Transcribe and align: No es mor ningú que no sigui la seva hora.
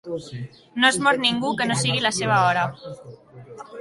No 0.79 0.87
es 0.87 0.97
mor 1.03 1.19
ningú 1.25 1.51
que 1.59 1.67
no 1.73 1.77
sigui 1.83 2.01
la 2.07 2.13
seva 2.21 2.41
hora. 2.47 2.65